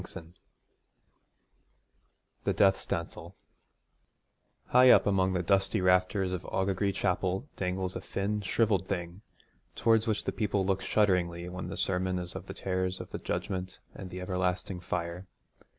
[0.01, 0.17] X
[2.43, 3.35] THE DEATH SPANCEL
[4.69, 9.21] High up among the dusty rafters of Aughagree Chapel dangles a thin shrivelled thing,
[9.75, 13.19] towards which the people look shudderingly when the sermon is of the terrors of the
[13.19, 15.27] Judgment and the everlasting fire.